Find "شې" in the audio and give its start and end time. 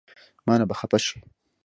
1.05-1.17